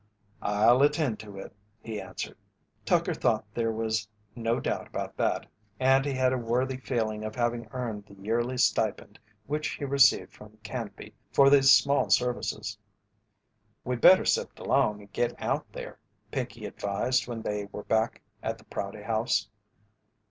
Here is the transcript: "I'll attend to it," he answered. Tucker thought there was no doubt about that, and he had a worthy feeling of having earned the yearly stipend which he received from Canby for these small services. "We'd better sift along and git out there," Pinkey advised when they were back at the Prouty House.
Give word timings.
"I'll 0.41 0.81
attend 0.81 1.19
to 1.19 1.37
it," 1.37 1.53
he 1.79 2.01
answered. 2.01 2.35
Tucker 2.87 3.13
thought 3.13 3.45
there 3.53 3.71
was 3.71 4.07
no 4.35 4.59
doubt 4.59 4.87
about 4.87 5.15
that, 5.17 5.45
and 5.79 6.03
he 6.03 6.13
had 6.13 6.33
a 6.33 6.39
worthy 6.39 6.77
feeling 6.77 7.23
of 7.23 7.35
having 7.35 7.67
earned 7.69 8.07
the 8.07 8.15
yearly 8.15 8.57
stipend 8.57 9.19
which 9.45 9.75
he 9.75 9.85
received 9.85 10.33
from 10.33 10.57
Canby 10.63 11.13
for 11.31 11.51
these 11.51 11.69
small 11.69 12.09
services. 12.09 12.79
"We'd 13.83 14.01
better 14.01 14.25
sift 14.25 14.57
along 14.57 15.01
and 15.01 15.13
git 15.13 15.35
out 15.39 15.71
there," 15.71 15.99
Pinkey 16.31 16.65
advised 16.65 17.27
when 17.27 17.43
they 17.43 17.65
were 17.71 17.83
back 17.83 18.23
at 18.41 18.57
the 18.57 18.63
Prouty 18.65 19.03
House. 19.03 19.49